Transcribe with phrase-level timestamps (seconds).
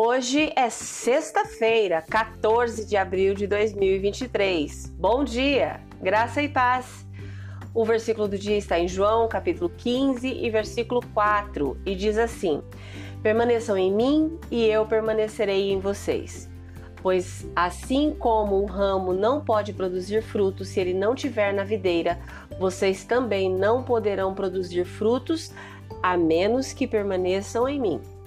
[0.00, 4.94] Hoje é sexta-feira, 14 de abril de 2023.
[4.96, 7.04] Bom dia, graça e paz.
[7.74, 12.62] O versículo do dia está em João, capítulo 15 e versículo 4, e diz assim:
[13.24, 16.48] Permaneçam em mim e eu permanecerei em vocês.
[17.02, 22.20] Pois assim como um ramo não pode produzir frutos se ele não tiver na videira,
[22.60, 25.50] vocês também não poderão produzir frutos
[26.00, 28.17] a menos que permaneçam em mim.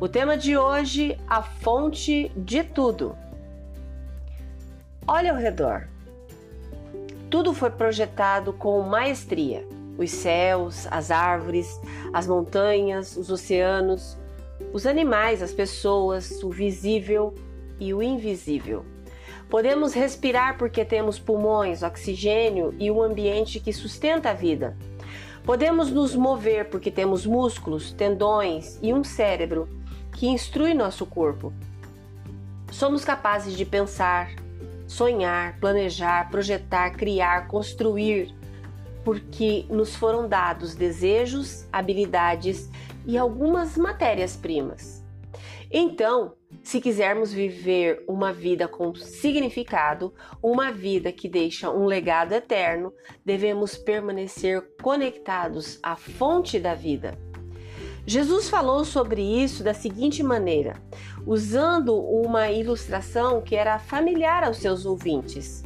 [0.00, 3.18] O tema de hoje, a fonte de tudo.
[5.08, 5.88] Olha ao redor.
[7.28, 9.66] Tudo foi projetado com maestria:
[9.98, 11.80] os céus, as árvores,
[12.12, 14.16] as montanhas, os oceanos,
[14.72, 17.34] os animais, as pessoas, o visível
[17.80, 18.84] e o invisível.
[19.50, 24.76] Podemos respirar porque temos pulmões, oxigênio e um ambiente que sustenta a vida.
[25.48, 29.66] Podemos nos mover porque temos músculos, tendões e um cérebro
[30.12, 31.54] que instrui nosso corpo.
[32.70, 34.28] Somos capazes de pensar,
[34.86, 38.30] sonhar, planejar, projetar, criar, construir,
[39.02, 42.68] porque nos foram dados desejos, habilidades
[43.06, 45.02] e algumas matérias-primas.
[45.70, 46.34] Então,
[46.68, 52.92] se quisermos viver uma vida com significado, uma vida que deixa um legado eterno,
[53.24, 57.18] devemos permanecer conectados à fonte da vida.
[58.06, 60.74] Jesus falou sobre isso da seguinte maneira,
[61.26, 65.64] usando uma ilustração que era familiar aos seus ouvintes.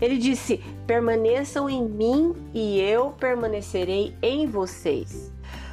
[0.00, 5.30] Ele disse: Permaneçam em mim e eu permanecerei em vocês.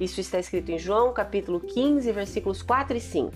[0.00, 3.32] Isso está escrito em João capítulo 15, versículos 4 e 5.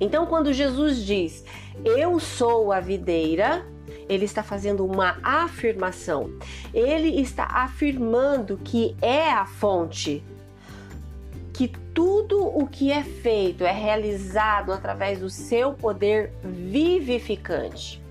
[0.00, 1.44] Então, quando Jesus diz,
[1.84, 3.64] Eu sou a videira,
[4.08, 6.30] ele está fazendo uma afirmação.
[6.72, 10.22] Ele está afirmando que é a fonte
[11.52, 18.02] que tudo o que é feito é realizado através do seu poder vivificante.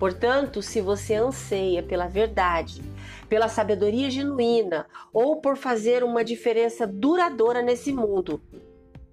[0.00, 2.82] Portanto, se você anseia pela verdade,
[3.28, 8.42] pela sabedoria genuína ou por fazer uma diferença duradoura nesse mundo,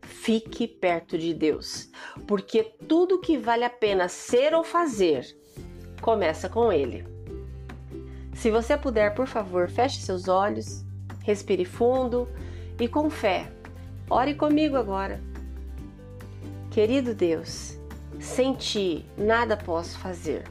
[0.02, 1.90] fique perto de Deus,
[2.28, 5.26] porque tudo que vale a pena ser ou fazer
[6.02, 7.06] começa com Ele.
[8.34, 10.86] Se você puder, por favor, feche seus olhos,
[11.24, 12.28] respire fundo
[12.80, 13.52] e com fé
[14.12, 15.22] Ore comigo agora.
[16.72, 17.78] Querido Deus,
[18.20, 20.46] sem ti nada posso fazer.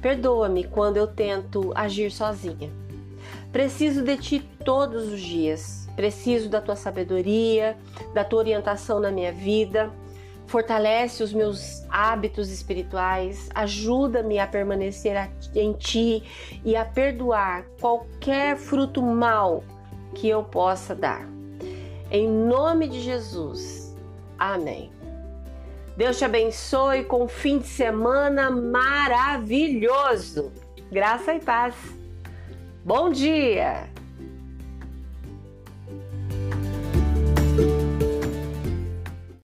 [0.00, 2.70] Perdoa-me quando eu tento agir sozinha.
[3.52, 5.88] Preciso de ti todos os dias.
[5.96, 7.76] Preciso da tua sabedoria,
[8.14, 9.90] da tua orientação na minha vida.
[10.46, 16.24] Fortalece os meus hábitos espirituais, ajuda-me a permanecer em ti
[16.64, 19.62] e a perdoar qualquer fruto mal
[20.12, 21.24] que eu possa dar.
[22.10, 23.94] Em nome de Jesus.
[24.36, 24.90] Amém.
[26.00, 30.50] Deus te abençoe com um fim de semana maravilhoso.
[30.90, 31.74] Graça e paz.
[32.82, 33.86] Bom dia!